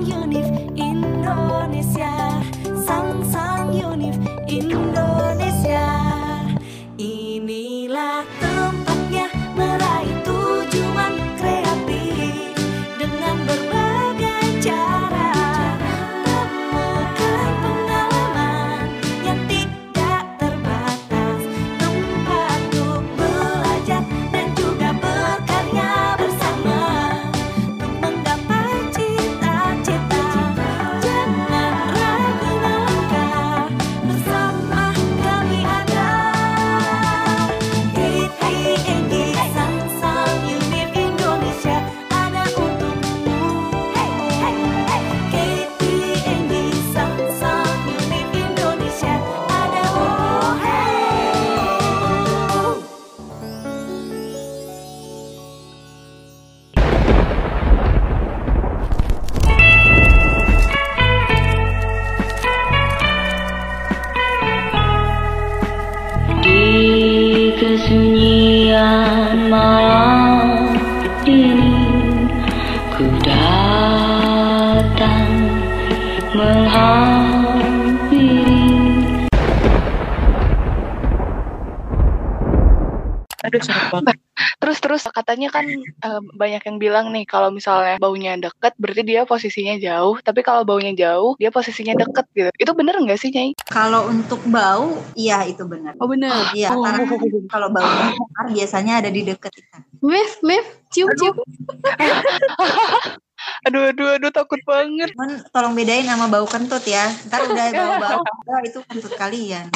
[0.00, 2.29] Unif Indonesia
[83.50, 84.16] Aduh serem banget.
[84.62, 89.26] Terus terus katanya kan eh, banyak yang bilang nih kalau misalnya baunya deket berarti dia
[89.26, 92.50] posisinya jauh, tapi kalau baunya jauh dia posisinya deket gitu.
[92.54, 93.52] Itu bener nggak sih Nyai?
[93.66, 95.98] Kalau untuk bau, iya itu benar.
[95.98, 96.30] Oh bener.
[96.54, 96.86] Iya, Oh.
[96.86, 97.04] karena
[97.50, 99.82] kalau bau bakar biasanya ada di dekat kita.
[100.00, 101.36] Mef, Mef, cium, cium.
[103.68, 105.12] Aduh aduh aduh takut banget.
[105.12, 107.06] Cuman tolong bedain sama bau kentut ya.
[107.28, 109.66] Ntar udah bau-bau, oh, itu kentut kalian.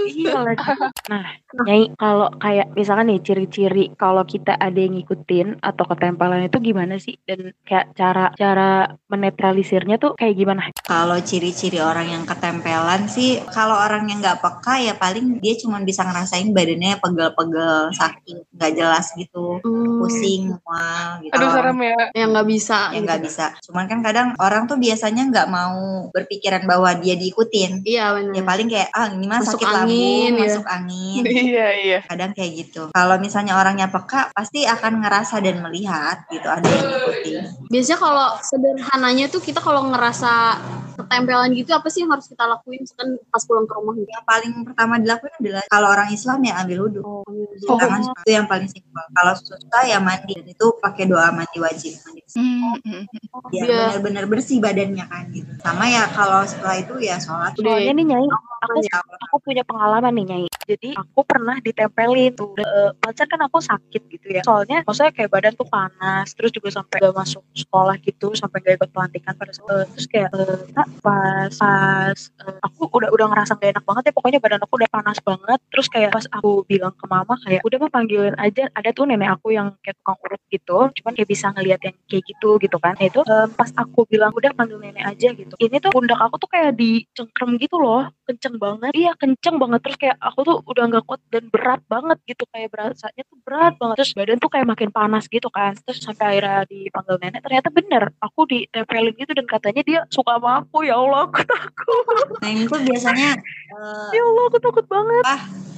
[0.00, 0.64] Iya lagi.
[1.12, 1.24] Nah,
[1.66, 6.96] Nyai, kalau kayak misalkan nih ciri-ciri kalau kita ada yang ngikutin atau ketempelan itu gimana
[6.96, 7.20] sih?
[7.28, 10.72] Dan kayak cara cara menetralisirnya tuh kayak gimana?
[10.86, 15.82] Kalau ciri-ciri orang yang ketempelan sih, kalau orang yang nggak peka ya paling dia cuma
[15.84, 21.32] bisa ngerasain badannya pegel-pegel, sakit, nggak jelas gitu, Hmm, pusing, mual gitu.
[21.38, 22.02] Aduh serem ya.
[22.18, 22.78] yang nggak bisa.
[22.90, 23.06] yang gitu.
[23.06, 23.46] nggak bisa.
[23.62, 27.86] Cuman kan kadang orang tuh biasanya nggak mau berpikiran bahwa dia diikutin.
[27.86, 28.34] Iya benar.
[28.34, 30.42] Ya paling kayak ah ini mah Masuk sakit lambung, angin, ya.
[30.44, 31.22] masuk angin.
[31.40, 31.98] Iya iya.
[32.04, 32.82] Kadang kayak gitu.
[32.92, 37.42] Kalau misalnya orangnya peka, pasti akan ngerasa dan melihat gitu ada yang ngikutin.
[37.70, 40.58] Biasanya kalau sederhananya tuh kita kalau ngerasa
[41.00, 44.10] ketempelan gitu apa sih yang harus kita lakuin misalkan pas pulang ke rumah gitu.
[44.10, 47.00] Yang paling pertama dilakuin adalah kalau orang Islam ya ambil wudhu.
[47.00, 47.24] Oh,
[47.56, 49.04] itu yang paling simpel.
[49.14, 52.40] Kalau susah ya mandi dan itu pakai doa mandi wajib mandi bersih.
[52.40, 53.02] Hmm, hmm.
[53.50, 53.66] Ya Iya.
[53.68, 55.52] benar-benar bersih badannya kan gitu.
[55.60, 57.52] Sama ya kalau setelah itu ya sholat.
[57.58, 58.26] Soalnya nih Nyai,
[58.60, 60.46] aku Ya, aku punya pengalaman nih Nyai.
[60.70, 62.54] Jadi aku pernah ditempelin tuh.
[62.56, 64.42] Eh, pacar kan aku sakit gitu ya.
[64.46, 68.74] Soalnya maksudnya kayak badan tuh panas, terus juga sampai gak masuk sekolah gitu, sampai gak
[68.78, 73.26] ikut pelantikan pada saat eh, terus kayak eh, Kak, pas pas eh, aku udah udah
[73.34, 75.58] ngerasa gak enak banget ya pokoknya badan aku udah panas banget.
[75.70, 79.30] Terus kayak pas aku bilang ke mama kayak udah mah panggilin aja ada tuh nenek
[79.34, 82.94] aku yang kayak tukang urut gitu, cuman kayak bisa ngelihat yang kayak gitu gitu kan.
[82.98, 85.54] Nah, itu eh, pas aku bilang udah panggil nenek aja gitu.
[85.58, 88.90] Ini tuh pundak aku tuh kayak dicengkrem gitu loh, kenceng banget.
[88.96, 92.68] Iya kenceng banget terus kayak aku tuh udah nggak kuat dan berat banget gitu kayak
[92.72, 93.96] berasanya tuh berat banget.
[94.02, 95.76] Terus badan tuh kayak makin panas gitu kan.
[95.76, 100.64] Terus sampai akhirnya dipanggil nenek ternyata bener aku ditempelin gitu dan katanya dia suka sama
[100.64, 102.26] aku ya Allah aku takut.
[102.40, 103.30] Nah ini tuh biasanya
[103.70, 105.24] eh, Ya Allah aku takut banget.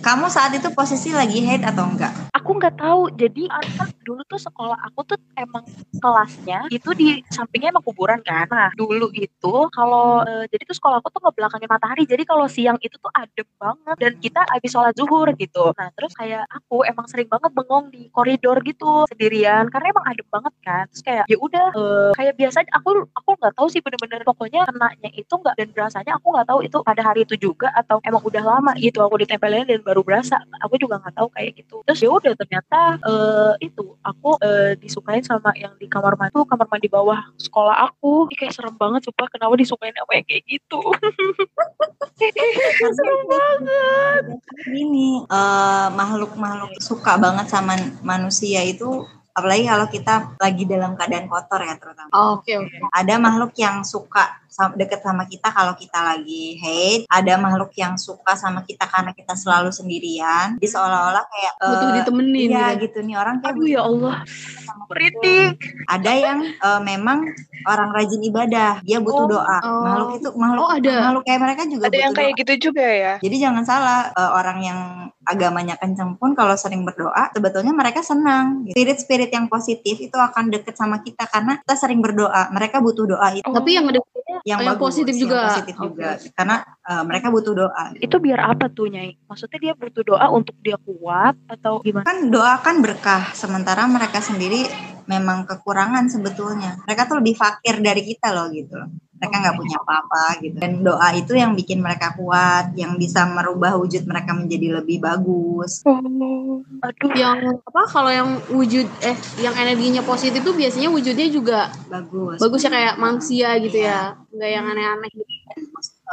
[0.03, 2.11] Kamu saat itu posisi lagi head atau enggak?
[2.35, 3.15] Aku nggak tahu.
[3.15, 5.63] Jadi kan dulu tuh sekolah aku tuh emang
[6.03, 8.51] kelasnya itu di sampingnya emang kuburan kan.
[8.51, 12.03] Nah dulu itu kalau eh, jadi tuh sekolah aku tuh ngebelakangin matahari.
[12.03, 15.71] Jadi kalau siang itu tuh adem banget dan kita habis sholat zuhur gitu.
[15.79, 20.27] Nah terus kayak aku emang sering banget bengong di koridor gitu sendirian karena emang adem
[20.27, 20.85] banget kan.
[20.91, 25.11] Terus kayak ya udah eh, kayak biasa aku aku nggak tahu sih bener-bener pokoknya kenanya
[25.15, 28.43] itu nggak dan berasanya aku nggak tahu itu pada hari itu juga atau emang udah
[28.43, 30.41] lama gitu aku ditempelin dan baru berasa.
[30.65, 31.85] Aku juga nggak tahu kayak gitu.
[31.85, 36.49] Terus ya udah ternyata eh, itu aku eh, disukain sama yang di kamar mandi tuh
[36.49, 38.33] kamar mandi bawah sekolah aku.
[38.33, 40.81] Ini kayak serem banget sumpah kenapa disukain sama yang kayak gitu.
[42.97, 44.23] serem banget.
[44.65, 51.61] Gini, eh, makhluk-makhluk suka banget sama manusia itu apalagi kalau kita lagi dalam keadaan kotor
[51.61, 52.13] ya terutama.
[52.13, 52.77] Oh, Oke oke.
[52.93, 54.39] Ada makhluk yang suka
[54.77, 59.33] deket sama kita kalau kita lagi hate, ada makhluk yang suka sama kita karena kita
[59.33, 60.61] selalu sendirian.
[60.61, 62.85] Jadi seolah-olah kayak Butuh ditemenin Iya gitu.
[62.85, 64.15] gitu nih orang kayak Aduh ya Allah.
[64.93, 65.57] Merinding.
[65.89, 67.19] ada yang eh, memang
[67.65, 69.31] orang rajin ibadah dia butuh Oh.
[69.31, 69.81] doa Oh.
[69.83, 70.95] makhluk itu makhluk Oh, ada.
[71.01, 72.41] makhluk kayak mereka juga Ada yang butuh kayak doa.
[72.45, 73.13] gitu juga ya.
[73.19, 74.81] jadi jangan salah eh, orang yang
[75.29, 80.75] agamanya kenceng pun kalau sering berdoa sebetulnya mereka senang spirit-spirit yang positif itu akan deket
[80.75, 83.61] sama kita karena kita sering berdoa mereka butuh doa itu Oh.
[83.61, 85.41] Tapi yang ngedeketinnya yang, yang bagus, positif yang juga.
[85.51, 86.57] positif juga karena
[86.89, 89.19] uh, mereka butuh doa Itu biar apa tuh Nyai?
[89.29, 92.07] Maksudnya dia butuh doa untuk dia kuat atau gimana?
[92.07, 94.71] kan doa kan berkah sementara mereka sendiri
[95.11, 98.91] memang kekurangan sebetulnya mereka tuh lebih fakir dari kita loh gitu loh
[99.23, 103.79] mereka nggak punya apa-apa gitu dan doa itu yang bikin mereka kuat yang bisa merubah
[103.79, 106.59] wujud mereka menjadi lebih bagus Oh.
[106.83, 112.43] Aduh, Yang apa kalau yang wujud eh yang energinya positif tuh biasanya wujudnya juga bagus
[112.43, 114.19] bagus ya kayak manusia gitu Iya.
[114.19, 114.29] ya.
[114.33, 115.23] Enggak yang aneh-aneh gitu.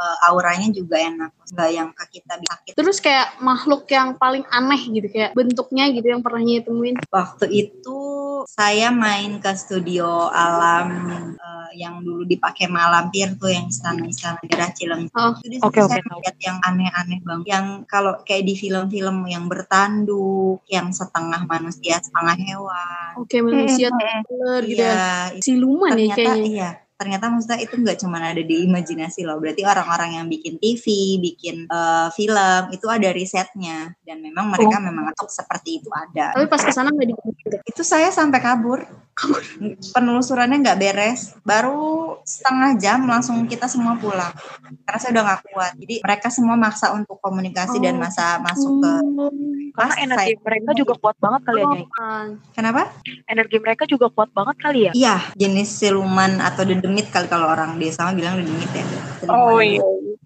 [0.00, 4.80] Eh, auranya juga enak nggak yang ke kita sakit Terus kayak makhluk yang paling aneh
[4.86, 6.96] gitu kayak bentuknya gitu yang pernah Nyai temuin.
[7.10, 7.99] waktu itu
[8.46, 10.88] saya main ke studio alam
[11.32, 16.02] eh, yang dulu dipakai malampir tuh yang istana-istana daerah Cilengsi Oh, itu di situ saya
[16.02, 22.36] lihat yang aneh-aneh banget yang kalau kayak di film-film yang bertanduk yang setengah manusia setengah
[22.36, 24.32] hewan Oke manusia Mm-mm.
[24.32, 24.94] ular gitu ya.
[25.30, 26.46] iya Siluman ya ternyata kayaknya.
[26.46, 26.70] iya
[27.00, 30.84] ternyata maksudnya itu nggak cuma ada di imajinasi loh berarti orang-orang yang bikin TV
[31.16, 34.84] bikin eh, film itu ada risetnya dan memang mereka Oh.
[34.84, 37.08] memang untuk seperti itu ada Tapi pas ke sana nggak
[37.52, 37.68] dikubur.
[37.68, 38.80] itu saya sampai kabur
[39.90, 41.76] penelusurannya nggak beres baru
[42.22, 44.32] setengah jam langsung kita semua pulang
[44.82, 48.00] karena saya udah nggak kuat jadi mereka semua maksa untuk komunikasi dan Oh.
[48.00, 48.92] masa masuk ke
[49.70, 51.84] karena Pas energi saya- mereka juga kuat banget kali ya Nyai.
[51.90, 52.26] Kan.
[52.52, 52.82] kenapa
[53.24, 54.92] Energi mereka juga kuat banget kali ya.
[54.94, 58.84] iya jenis siluman atau dedemit kali kalau orang desa mah bilang dedemit ya
[59.20, 59.80] Siluman Oh iya.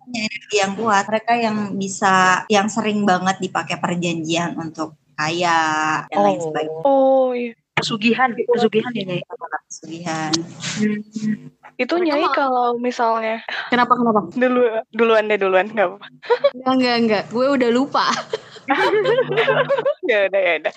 [0.07, 2.15] energi yang kuat mereka yang bisa
[2.47, 5.59] yang sering banget dipakai perjanjian untuk kaya
[6.07, 6.45] dan lain Oh.
[6.45, 7.53] sebagainya Oh iya.
[7.75, 9.23] Pesugihan, pesugihan ya Nyai.
[9.67, 10.31] pesugihan
[11.75, 14.31] Itu Mereka nyai kalau misalnya Kenapa kenapa?
[14.31, 14.63] dulu
[14.95, 16.07] duluan deh duluan nggak apa-apa.
[16.55, 17.25] Enggak enggak enggak.
[17.29, 18.07] Gue udah lupa.
[20.09, 20.73] ya udah ya udah.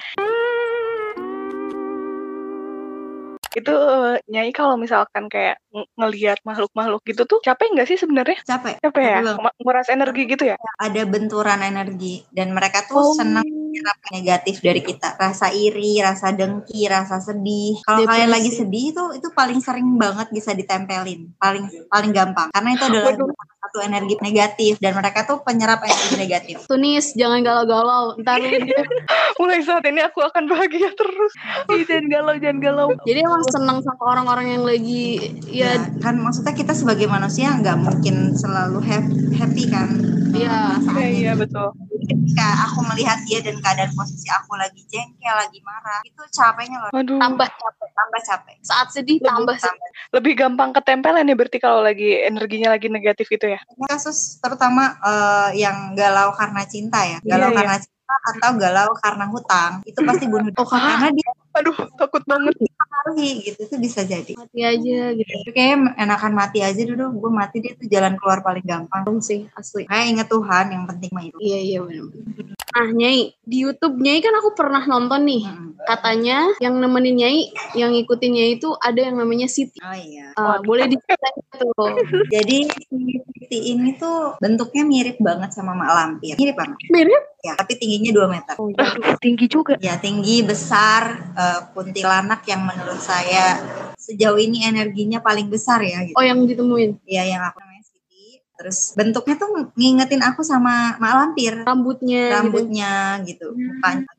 [3.58, 8.38] Itu eh, nyai kalau misalkan kayak ng- ngelihat makhluk-makhluk gitu tuh capek nggak sih sebenarnya?
[8.46, 9.34] capek Capek ya?
[9.58, 10.56] Nguras energi gitu ya?
[10.78, 13.18] ada benturan energi dan mereka tuh Oh.
[13.18, 18.94] senang menyerap negatif dari kita rasa iri rasa dengki rasa sedih kalau kalian lagi sedih
[18.94, 23.30] itu itu paling sering banget bisa ditempelin paling paling gampang karena itu adalah Waduh.
[23.78, 28.18] Satu energi negatif dan mereka tuh penyerap energi negatif Tunis jangan galau-galau.
[28.18, 28.58] Ntar dia
[29.38, 31.32] Mulai saat ini aku akan bahagia terus.
[31.70, 32.88] Ih, jangan galau, jangan galau.
[33.06, 37.78] Jadi emang seneng sama orang-orang yang lagi ya ya kan maksudnya kita sebagai manusia nggak
[37.78, 39.90] mungkin selalu happy, happy kan
[40.34, 40.82] Iya.
[40.98, 41.70] Iya iya betul.
[42.08, 46.92] Ketika aku melihat dia dan keadaan posisi aku lagi jengkel lagi marah itu capeknya loh
[46.92, 47.20] Waduh.
[47.20, 47.90] tambah capek.
[47.92, 49.68] tambah capek Saat sedih tambah sedih.
[49.68, 53.60] tambah Lebih gampang ketempelan ya berarti kalau lagi energinya lagi negatif itu ya?
[53.88, 57.58] kasus terutama eh, yang galau karena cinta ya galau Iya, iya.
[57.60, 62.22] karena cinta atau galau karena hutang itu pasti bunuh diri Oh, karena- dia Aduh takut
[62.24, 62.54] banget.
[62.54, 65.50] mempengaruhi gitu itu bisa jadi Mati aja gitu.
[65.50, 69.84] Kayaknya enakan mati aja dulu gue mati dia tuh jalan keluar paling gampang sih asli.
[69.84, 72.14] kayak inget Tuhan yang penting mah itu Iya iya benar.
[72.54, 75.44] Nah Nyai di YouTube Nyai kan aku pernah nonton nih.
[75.44, 75.67] Mm-mm.
[75.88, 77.40] Katanya yang nemenin Nyai,
[77.72, 79.80] yang ngikutin Nyai itu ada yang namanya Siti.
[79.80, 81.72] oh iya Ah, boleh diceritain tuh.
[82.36, 82.98] jadi si
[83.34, 87.24] Siti ini tuh bentuknya mirip banget sama mak lampir mirip banget Mirip?
[87.40, 89.74] ya tapi tingginya 2 meter Aduh, tinggi juga.
[89.80, 91.02] ya tinggi besar
[91.34, 93.64] eh, kuntilanak yang menurut saya
[93.98, 96.16] sejauh ini energinya paling besar ya gitu.
[96.16, 101.14] Oh yang ditemuin ya yang aku namanya Siti terus bentuknya tuh ngingetin aku sama mak
[101.16, 102.36] lampir rambutnya, gitu.
[102.36, 102.92] rambutnya
[103.24, 104.17] gitu mukanya agak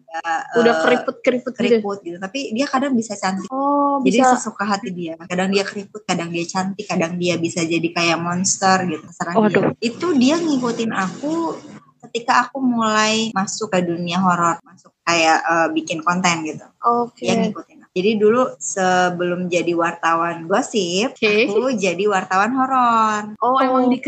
[0.59, 1.61] Udah eh, keriput keriput gitu.
[1.61, 4.35] keriput gitu tapi dia kadang bisa cantik Oh jadi bisa.
[4.35, 8.85] sesuka hati dia kadang dia keriput kadang dia cantik kadang dia bisa jadi kayak monster
[8.85, 9.65] gitu terserah dia Waduh.
[9.79, 11.55] itu dia ngikutin aku
[11.99, 17.23] ketika aku mulai masuk ke dunia horor masuk kayak eh, bikin konten gitu Oke.
[17.23, 21.51] dia ngikutin jadi dulu sebelum jadi wartawan gosip Oke.
[21.51, 23.99] aku jadi wartawan horor Oh, emang di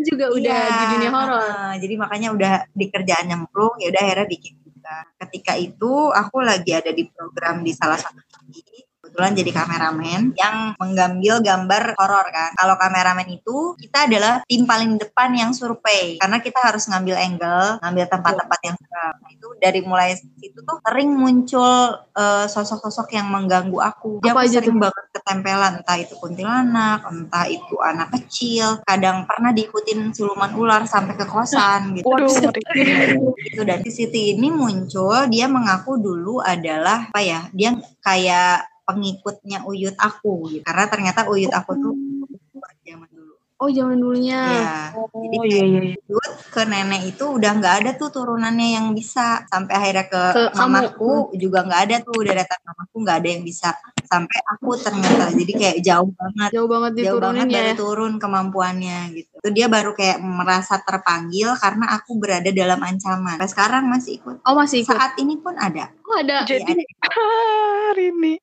[0.00, 1.42] juga udah Iya, di dunia horor.
[1.44, 1.72] heeh.
[1.84, 4.54] jadi makanya udah di kerjaan nyemplung ya udah akhirnya bikin
[5.20, 10.56] ketika itu aku lagi ada di program di salah satu TV kebetulan jadi kameramen yang
[10.78, 12.54] mengambil gambar horor kan.
[12.54, 16.14] Kalau kameramen itu kita adalah tim paling depan yang survei.
[16.22, 19.14] Karena kita harus ngambil angle, ngambil tempat-tempat yang seram.
[19.18, 24.22] Nah, itu dari mulai situ tuh sering muncul eh, sosok-sosok yang mengganggu aku.
[24.22, 25.72] Dia Apa aku aja sering banget ketempelan.
[25.82, 31.98] Entah itu kuntilanak, entah itu anak kecil, kadang pernah diikutin siluman ular sampai ke kosan
[31.98, 32.06] gitu.
[32.06, 32.30] Waduh,
[33.50, 33.60] gitu.
[33.66, 39.94] Dan si Siti ini muncul dia mengaku dulu adalah apa ya dia kayak pengikutnya Uyut
[39.94, 40.64] aku gitu.
[40.66, 41.94] karena ternyata Uyut aku tuh
[42.82, 44.40] zaman dulu Oh zaman dulunya.
[44.40, 44.72] ya
[45.12, 45.80] jadi Oh iya iya.
[46.08, 50.42] sujud ke nenek itu udah nggak ada tuh turunannya yang bisa sampai akhirnya ke, Ke
[50.56, 50.56] kamu.
[50.56, 53.68] mamaku juga nggak ada tuh deretan mamaku nggak ada yang bisa
[54.08, 57.76] sampai aku ternyata jadi kayak jauh banget Jauh banget jauh banget ya.
[57.76, 63.52] turun kemampuannya gitu itu dia baru kayak merasa terpanggil karena aku berada dalam ancaman sampai
[63.52, 64.96] sekarang masih ikut Oh masih ikut.
[64.96, 66.42] saat ini pun ada Oh ada.
[66.42, 66.90] Jadi Iya,
[67.92, 68.34] Rini.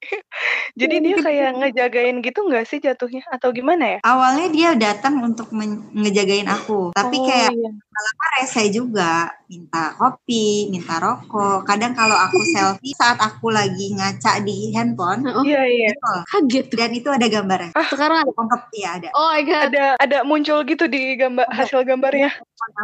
[0.74, 4.00] Jadi dia kayak ngejagain gitu nggak sih jatuhnya atau gimana ya?
[4.04, 5.50] awalnya dia datang untuk
[5.92, 7.72] ngejagain aku tapi Oh, kayak iya.
[7.74, 9.12] lama rese juga
[9.46, 15.42] minta kopi minta rokok kadang kalau aku selfie saat aku lagi ngaca di handphone Oh
[15.42, 15.90] Iya iya.
[15.90, 16.14] gitu.
[16.30, 16.78] kaget tuh.
[16.78, 18.32] dan itu ada gambarnya Sekarang ada.
[18.32, 19.64] lengkap ya ada Oh my god.
[19.68, 22.30] Ada ada muncul gitu di gambar hasil gambarnya.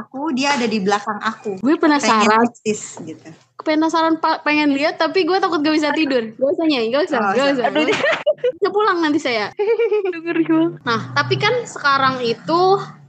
[0.02, 2.48] Aku dia ada di belakang aku Gue pengen penasaran.
[2.48, 3.30] eksis gitu
[3.64, 6.36] Penasaran pengen lihat tapi gue takut gak bisa tidur.
[6.36, 7.66] Gak usah nyai, gak usah, gak usah.
[7.72, 8.20] Aduh, Gak usah.
[8.60, 9.50] Bisa pulang nanti saya.
[10.84, 12.62] Nah, tapi kan sekarang itu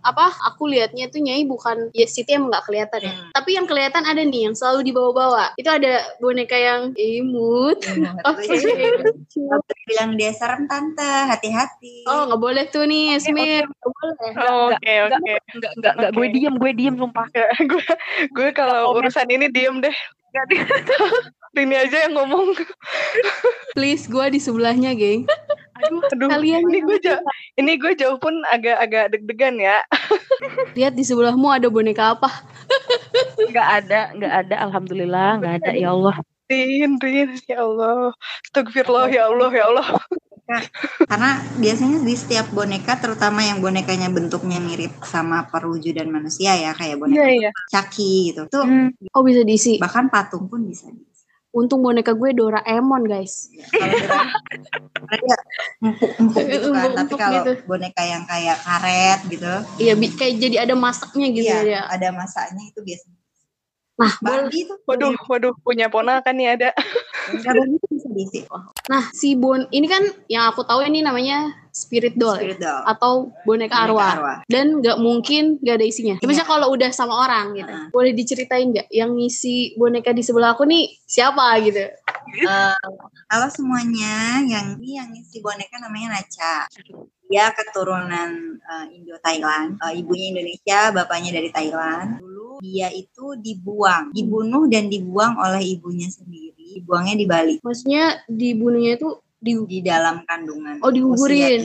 [0.05, 3.31] apa aku lihatnya itu nyai bukan ya Siti emang nggak kelihatan ya Hmm.
[3.33, 7.81] tapi yang kelihatan ada nih yang selalu dibawa-bawa itu ada boneka yang imut
[8.29, 8.53] Oke.
[9.33, 14.69] Kalau bilang dia serem tante hati-hati oh nggak boleh tuh nih Smith nggak boleh Oh,
[14.77, 15.35] Oke oke.
[15.57, 16.11] enggak, enggak, enggak.
[16.13, 17.27] Gue diem, gue diem sumpah.
[17.65, 17.85] Gue
[18.31, 19.97] gue kalau urusan ini diem deh.
[20.51, 20.61] Di-
[21.55, 22.59] Rini aja yang ngomong.
[23.79, 25.23] please gue di sebelahnya geng
[25.79, 26.29] Aduh, Aduh.
[26.31, 27.23] Kalian ini gue jauh,
[27.59, 29.79] ini gue jauh pun agak-agak deg-degan ya.
[30.75, 32.31] lihat di sebelahmu ada boneka apa
[33.39, 34.55] enggak ada, enggak ada.
[34.71, 35.71] Alhamdulillah, enggak ada.
[35.75, 36.17] Ya Allah.
[36.51, 38.13] Rin, Rin, ya Allah.
[38.51, 39.87] Astagfirullah, ya Allah, ya Allah.
[41.05, 47.01] Karena biasanya di setiap boneka terutama yang bonekanya bentuknya mirip sama perwujudan manusia ya kayak
[47.01, 47.51] boneka Iya, iya.
[47.67, 48.93] caki gitu tuh Hmm.
[49.11, 51.25] oh bisa diisi bahkan patung pun bisa diisi.
[51.51, 53.49] untung boneka gue Doraemon guys
[55.15, 55.39] Ya,
[55.81, 57.53] empuk-empuk gitu kan tapi kalau gitu.
[57.65, 62.09] boneka yang kayak karet gitu iya bi- kayak jadi ada masaknya gitu iya ya ada
[62.11, 63.17] masanya itu biasanya
[63.95, 66.71] nah Barbie itu Waduh, waduh, punya ponakan nih ada.
[67.33, 68.41] Barbie itu bisa diisi
[68.91, 72.55] nah si bon ini kan yang aku tahu ini namanya spirit doll ya?
[72.55, 73.13] Spirit doll atau
[73.43, 74.39] boneka Boneka arwah, arwah.
[74.47, 76.17] dan nggak mungkin nggak ada isinya.
[76.23, 76.27] Ya.
[76.31, 77.91] Misalnya kalau udah sama orang gitu, Heeh.
[77.91, 81.83] boleh diceritain nggak yang ngisi boneka di sebelah aku nih siapa gitu?
[81.83, 82.79] Eh,
[83.27, 86.71] kalau semuanya yang ini yang isi boneka namanya Naca
[87.29, 94.15] dia keturunan eh, Indo Thailand Eh, ibunya Indonesia bapaknya dari Thailand dulu dia itu dibuang
[94.15, 97.55] dibunuh dan dibuang oleh ibunya sendiri dibuangnya di Bali.
[97.61, 100.81] Maksudnya dibunuhnya itu di di dalam kandungan.
[100.81, 101.61] Oh, tujuh bulan.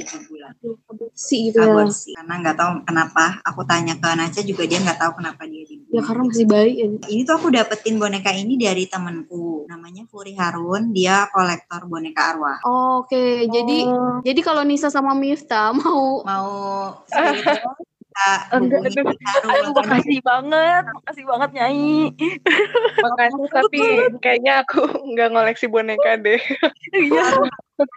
[1.16, 1.72] Si gitu ya?
[1.72, 3.40] aborsi karena nggak tahu kenapa.
[3.48, 5.96] Aku tanya ke Naca juga dia nggak tahu kenapa dia dibunuh.
[5.96, 6.88] Ya karena masih bayi ya.
[7.08, 10.92] ini tuh aku dapetin boneka ini dari temenku namanya Furi Harun.
[10.92, 12.60] Dia kolektor boneka arwah.
[12.68, 14.20] Oh, Oke, jadi Oh.
[14.28, 16.52] jadi kalau Nisa sama Miftah mau mau
[18.10, 19.06] bisa Enggak, aduh.
[19.54, 20.84] Aduh, makasih banget.
[20.90, 21.94] Makasih banget, Nyai.
[23.00, 23.82] Makasih, tapi
[24.20, 24.82] kayaknya aku
[25.14, 26.42] nggak ngoleksi boneka deh.
[26.90, 27.38] Iya.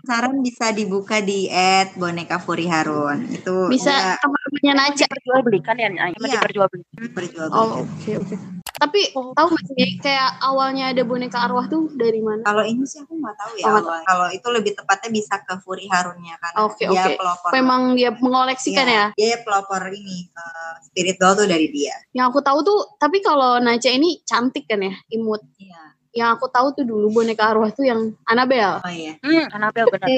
[0.06, 5.06] saran bisa dibuka di at boneka Furi Harun itu bisa teman-temannya Naca.
[5.10, 6.14] Diperjualbelikan ya, Nyai?
[6.22, 6.40] Iya.
[6.46, 7.50] diperjualbelikan.
[7.50, 8.61] Oh, oke oke.
[8.82, 12.42] Tapi tahu nggak sih kayak awalnya ada boneka arwah tuh dari mana?
[12.42, 15.86] kalau ini sih aku nggak tahu ya Oh, kalau itu lebih tepatnya bisa ke Furi
[15.86, 17.14] Harunnya karena Oke, dia oke.
[17.14, 19.06] pelopor Memang dia mengoleksikan Iya, ya.
[19.14, 23.62] dia pelopor ini eh, spirit doll tuh dari dia Yang aku tahu tuh, tapi kalau
[23.62, 25.46] Naca ini cantik kan ya, imut.
[25.62, 28.84] iya Yang aku tahu tuh dulu boneka arwah tuh yang Annabelle.
[28.84, 30.08] oh iya Hmm, Anabel benar.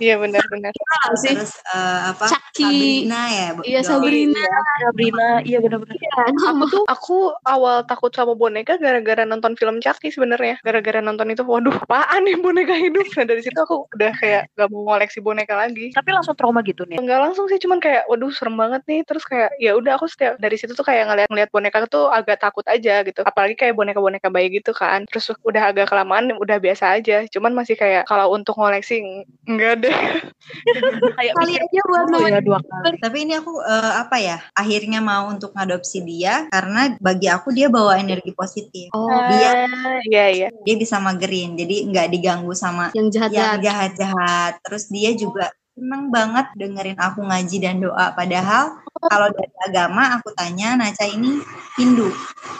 [0.00, 0.72] Iya benar-benar.
[0.72, 1.36] Tahu sih.
[1.36, 2.64] terus eh, apa Chucky.
[3.04, 3.80] Sabrina ya Iya.
[3.84, 4.40] Sabrina.
[4.80, 5.94] Sabrina, iya benar-benar.
[5.94, 6.12] Iya,
[6.48, 10.56] Aku tuh aku awal takut sama boneka gara-gara nonton film Chucky sebenarnya.
[10.64, 13.04] Gara-gara nonton itu, waduh, apaan nih boneka hidup.
[13.14, 15.92] Nah dari situ aku udah kayak gak mau ngoleksi boneka lagi.
[15.92, 16.96] Tapi langsung trauma gitu nih.
[16.96, 19.04] Enggak langsung sih, cuman kayak, waduh serem banget nih.
[19.04, 22.40] Terus kayak, ya udah aku setiap dari situ tuh kayak ngeliat ngeliat boneka tuh agak
[22.40, 23.20] takut aja gitu.
[23.20, 25.04] Apalagi kayak boneka-boneka bayi gitu kan.
[25.10, 27.26] Terus udah agak kelamaan, udah biasa aja.
[27.26, 29.94] Cuman masih kayak kalau untuk ngoleksi eng- enggak deh.
[31.16, 32.96] Kayak Kali aja buat dulu ya dua kali.
[33.00, 34.38] Tapi ini aku eh, apa ya?
[34.52, 38.92] Akhirnya mau untuk ngadopsi dia karena bagi aku dia bawa energi positif.
[38.92, 40.48] Oh, Dia Ah, Iya iya.
[40.64, 43.60] dia bisa magerin, jadi nggak diganggu sama yang yang jahat-jahat.
[43.62, 44.52] jahat-jahat.
[44.64, 48.12] Terus dia juga seneng banget dengerin aku ngaji dan doa.
[48.12, 51.40] Padahal kalau dari agama aku tanya Naca ini
[51.76, 52.08] Hindu,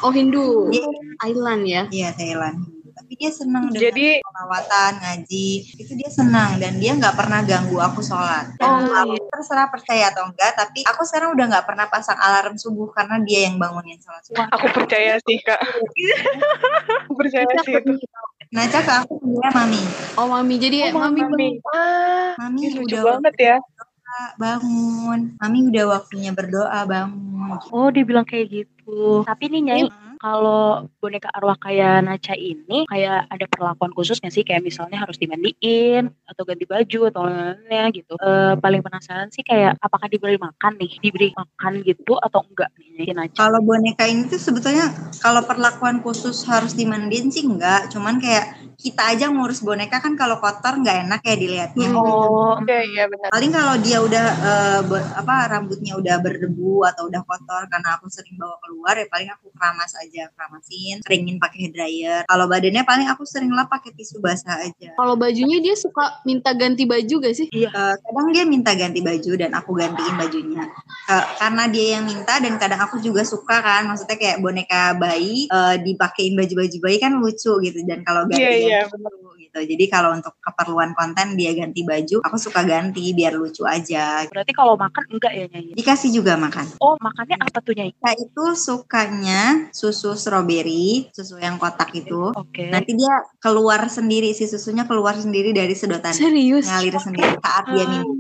[0.03, 0.85] Oh Hindu, dia
[1.25, 1.83] Island ya.
[1.89, 2.61] iya Thailand.
[2.61, 2.91] Hindu.
[2.95, 7.77] Tapi dia seneng dengan Jadi pelawatan, ngaji, itu dia senang dan dia nggak pernah ganggu
[7.83, 8.55] aku sholat.
[8.57, 12.55] Dan Oh, aku terserah percaya atau enggak, tapi aku sekarang udah nggak pernah pasang alarm
[12.55, 14.47] subuh karena dia yang bangunin sholat subuh.
[14.47, 15.59] aku percaya sih kak.
[17.05, 17.93] aku percaya Naca sih itu.
[18.55, 19.83] Naca ke aku panggilnya mami.
[20.15, 21.49] Oh Mami, jadi Oh, Mami, Mami.
[21.75, 23.57] Ah, Mami Ih, lucu udah banget ya.
[24.37, 25.37] Bangun.
[25.39, 27.59] Mami udah waktunya berdoa, bangun.
[27.71, 29.25] Oh, dia bilang kayak gitu.
[29.25, 30.17] Tapi nih Nyai, Hmm.
[30.21, 34.45] kalau boneka arwah kayak Naca ini kayak ada perlakuan khusus nggak sih?
[34.45, 38.15] Kayak misalnya harus dimandiin atau ganti baju atau lainnya gitu.
[38.17, 40.93] Eh, paling penasaran sih kayak apakah diberi makan nih?
[41.01, 43.37] Diberi makan gitu atau enggak nih Naca?
[43.37, 49.03] Kalau boneka ini tuh sebetulnya kalau perlakuan khusus harus dimandiin sih enggak, cuman kayak kita
[49.15, 51.89] aja ngurus boneka kan kalau kotor nggak enak ya dilihatnya.
[51.95, 53.29] Oh, Iya, iya benar.
[53.31, 58.07] Paling kalau dia udah eh, be- apa rambutnya udah berdebu atau udah kotor karena aku
[58.09, 62.21] sering bawa keluar ya paling aku keramas aja, keramasin, keringin pakai hair dryer.
[62.27, 64.91] Kalau badannya paling aku sering lap pakai tisu basah aja.
[64.95, 67.47] Kalau bajunya dia suka minta ganti baju gak sih?
[67.51, 70.63] Eh, kadang dia minta ganti baju dan aku gantiin bajunya.
[71.11, 75.47] Eh, karena dia yang minta dan kadang aku juga suka kan, maksudnya kayak boneka bayi
[75.47, 79.59] eh, dipakein baju-baju bayi kan lucu gitu dan kalau ganti Iya, iya, lucu gitu.
[79.63, 84.27] Jadi kalau untuk keperluan konten dia ganti baju, aku suka ganti biar lucu aja.
[84.29, 85.77] berarti kalau makan enggak ya Nyai?
[85.77, 86.79] Dikasih juga makan.
[86.81, 87.93] Oh, makannya apa tuh Nyai?
[87.95, 92.33] Kita itu sukanya susu strawberry, susu yang kotak itu.
[92.35, 92.71] Oke.
[92.73, 96.15] Nanti dia keluar sendiri, si susunya keluar sendiri dari sedotan.
[96.15, 96.67] Serius?
[96.67, 98.15] Ngalir sendiri saat dia minum.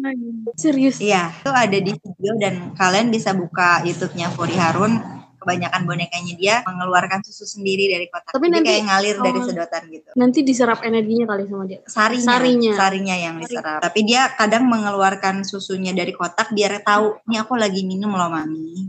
[0.54, 1.00] Serius?
[1.02, 5.13] Iya, itu ada di video dan kalian bisa buka YouTube-nya Furi Harun.
[5.44, 8.32] Kebanyakan bonekanya dia mengeluarkan susu sendiri dari kotak.
[8.32, 9.44] Tapi Jadi nanti- kayak ngalir dari oh.
[9.44, 10.08] sedotan gitu.
[10.16, 11.80] Nanti diserap energinya kali sama dia.
[11.84, 12.72] Sarinya, Sarinya.
[12.72, 13.80] sarinya yang diserap.
[13.84, 18.88] Tapi dia kadang mengeluarkan susunya dari kotak biar tahu, nih aku lagi minum loh mami.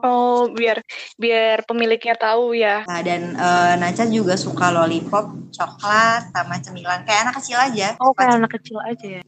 [0.00, 0.80] Oh, biar
[1.20, 2.88] biar pemiliknya tahu ya.
[2.88, 7.04] Nah, dan eh, Naca juga suka lollipop, coklat, sama cemilan.
[7.04, 8.00] Kayak anak kecil aja.
[8.00, 9.22] Oh, kayak anak kecil aja ya.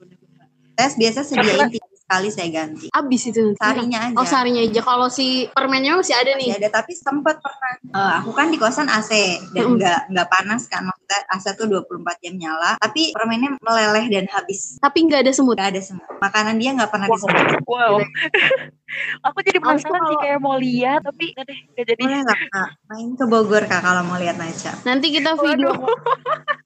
[0.72, 2.86] Tes biasa sediain tiga sekali saya ganti.
[2.92, 3.56] Abis itu.
[3.56, 4.16] Sarinya aja.
[4.20, 4.80] Oh sarinya aja.
[4.82, 6.60] Kalau si permennya masih ada Masih nih.
[6.60, 9.10] ada tapi sempat pernah Eh, aku kan di kosan AC
[9.52, 9.76] dan Mm.
[9.76, 14.76] nggak nggak panas kan maksudnya AC tuh 24 jam nyala tapi permennya meleleh dan habis
[14.78, 15.56] Tapi nggak ada semut.
[15.56, 17.16] nggak ada semua makanan dia nggak pernah Wow.
[17.16, 17.94] disemut Wow.
[19.26, 22.02] Aku jadi penasaran sih kayak mau lihat tapi nggak deh nggak jadi.
[22.02, 25.72] boleh kak main ke Bogor kak kalau mau lihat Naca Nanti kita video.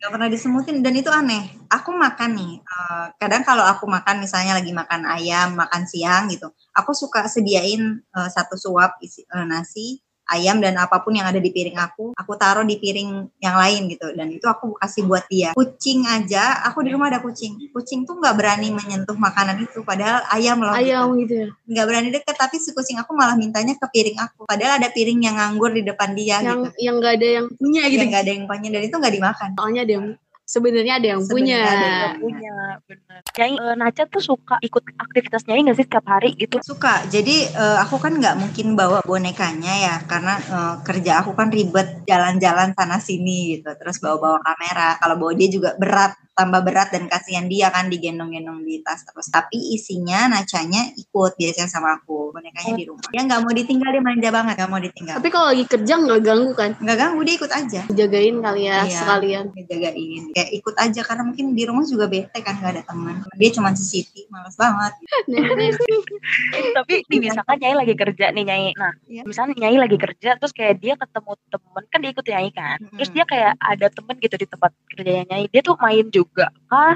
[0.00, 1.52] nggak pernah disemutin dan itu aneh.
[1.68, 6.48] Aku makan nih eh, kadang kalau aku makan misalnya lagi makan ayam makan siang gitu
[6.72, 11.42] aku suka sediain eh, satu suap isi eh, nasi ayam dan apa pun yang ada
[11.42, 14.12] di piring aku aku taruh di piring yang lain gitu.
[14.14, 15.50] Dan itu aku kasih buat dia.
[15.56, 17.58] Kucing aja aku di rumah ada kucing.
[17.72, 19.82] Kucing tuh nggak berani menyentuh makanan itu.
[19.82, 20.74] Padahal ayam loh.
[20.76, 21.24] Ayam gitu.
[21.26, 21.48] gitu ya.
[21.70, 24.46] nggak berani deket tapi si kucing aku malah mintanya ke piring aku.
[24.46, 26.90] Padahal ada piring yang nganggur di depan dia Yang gitu.
[26.90, 27.98] yang nggak ada yang punya gitu.
[27.98, 29.50] yang nggak ada yang punya dan itu nggak dimakan.
[29.56, 30.06] Soalnya ada yang
[30.50, 31.62] sebenarnya ada yang punya.
[31.62, 32.54] Sebenarnya ada yang punya
[32.90, 33.20] benar.
[33.38, 36.58] Nyai eh, Naca tuh suka ikut aktivitas Nyai nggak sih setiap hari gitu?
[36.66, 37.06] Suka.
[37.06, 42.02] Jadi eh, aku kan nggak mungkin bawa bonekanya ya karena eh, kerja aku kan ribet
[42.10, 43.70] jalan-jalan sana sini gitu.
[43.78, 44.98] Terus bawa-bawa kamera.
[44.98, 49.28] Kalau bawa dia juga berat, tambah berat dan kasihan dia kan digendong-gendong di tas terus.
[49.28, 52.32] Tapi isinya nacanya ikut biasanya sama aku.
[52.32, 53.04] Bonekanya di rumah.
[53.12, 55.14] Dia nggak mau ditinggal dia manja banget nggak mau ditinggal.
[55.20, 56.70] Tapi kalau lagi kerja nggak ganggu kan?
[56.80, 57.80] nggak ganggu dia ikut aja.
[57.92, 58.96] Jagain kali ya Iya.
[58.96, 59.44] sekalian.
[59.50, 63.50] ngejagain kayak ikut aja karena mungkin di rumah juga bete kan nggak ada teman dia
[63.50, 64.94] cuma si Siti males banget
[66.76, 68.66] tapi misalkan Nyai lagi kerja nih Nyai.
[68.76, 69.22] Nah, Iya.
[69.26, 72.78] misalnya Nyai lagi kerja terus kayak dia ketemu temen kan dia ikut Nyai kan.
[72.96, 75.44] Terus dia kayak ada temen gitu di tempat kerjanya Nyai.
[75.50, 76.50] Dia tuh main juga kah?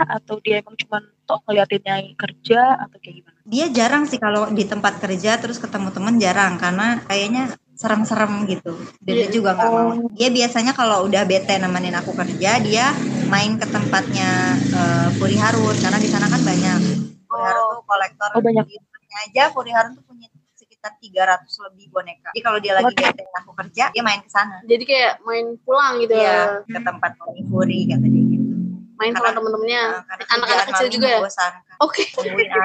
[0.08, 3.32] Atau dia emang cuma tok ngeliatin Nyai kerja atau kayak gimana?
[3.44, 7.44] dia jarang sih kalau di tempat kerja terus ketemu temen jarang karena kayaknya
[7.74, 8.72] serem-serem gitu.
[9.00, 9.30] Dan dia Iya.
[9.30, 9.88] juga nggak mau.
[9.90, 10.08] Oh.
[10.10, 12.88] dia biasanya kalau udah bete nemenin aku kerja dia
[13.26, 14.30] main ke tempatnya
[14.70, 16.80] eh, Puri Harun karena di sana kan banyak.
[17.24, 18.64] Puri Harun tuh kolektor Oh, banyak.
[19.26, 22.30] aja Puri Harun tuh punya sekitar 300 lebih boneka.
[22.30, 24.58] Jadi kalau dia lagi bete aku kerja dia main ke sana.
[24.62, 26.14] Jadi kayak main pulang gitu.
[26.14, 26.64] Ya.
[26.64, 28.24] ke tempat Puri Puri kata dia
[28.94, 29.84] Main sama Karena- temen-temennya.
[29.84, 31.20] Nah, karena Anak-anak kecil juga ya.
[31.82, 32.02] Oke.
[32.14, 32.60] Gitu.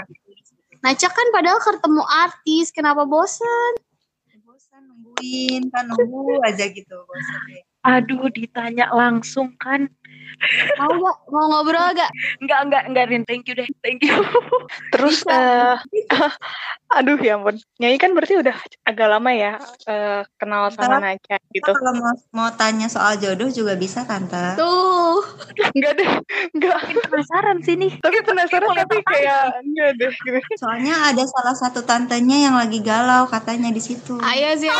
[0.79, 3.73] Naca kan padahal ketemu artis, kenapa bosan?
[4.47, 7.39] bosan nungguin kan nunggu aja gitu bosan.
[7.83, 9.91] Aduh, ditanya langsung kan.
[10.79, 11.17] Mau gak?
[11.29, 12.11] Mau ngobrol gak?
[12.39, 13.23] Enggak, enggak, enggak Rin.
[13.27, 13.67] Thank you deh.
[13.83, 14.15] Thank you.
[14.95, 15.75] Terus eh
[16.97, 17.59] aduh ya ampun.
[17.77, 18.55] Nyai kan berarti udah
[18.87, 21.71] agak lama ya eh, kenal sama Kita gitu.
[21.75, 25.21] kalau mau mau tanya soal jodoh juga bisa tante Tuh.
[25.75, 26.09] Enggak deh.
[26.55, 26.79] Enggak.
[27.11, 27.91] Penasaran sih nih.
[27.99, 30.13] Tapi penasaran tapi kayak enggak deh.
[30.13, 30.39] gitu.
[30.59, 34.71] soalnya ada salah satu tantenya yang lagi galau katanya di situ Ayo sih.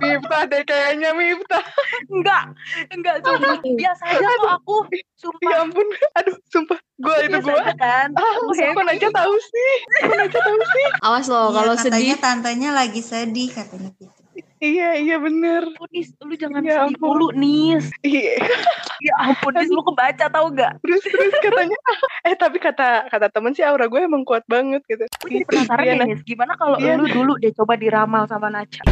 [0.00, 1.64] Miftah deh kayaknya Miftah.
[2.08, 2.54] Enggak,
[2.94, 3.49] enggak sumpah.
[3.58, 4.76] Biasa aja kok aku.
[5.14, 5.48] Sumpah.
[5.48, 5.86] Ya ampun.
[6.16, 6.78] Aduh, sumpah.
[6.96, 8.08] Gua itu aja kan.
[8.12, 9.08] Ah, Aku happy.
[9.10, 9.72] tahu sih?
[10.00, 10.86] Kok Naca tahu sih?
[11.00, 12.20] Awas loh Iya, kalau katanya sedih.
[12.20, 14.12] tantenya lagi sedih katanya gitu
[14.60, 15.64] Iya, iya bener.
[15.80, 17.08] Oh, Nis, lu jangan Ya sedih ampun.
[17.08, 17.88] mulu, Nis.
[18.02, 18.44] Iya.
[19.00, 20.76] Ya ampun, Nis, lu kebaca tau gak?
[20.84, 21.78] Terus terus katanya,
[22.22, 25.08] eh tapi kata kata temen sih aura gue emang kuat banget gitu.
[25.16, 26.06] Gue jadi penasaran Iya, ya, Nah.
[26.06, 26.20] Nis.
[26.22, 28.84] Gimana kalau Iya, lu dulu deh coba diramal sama Naca?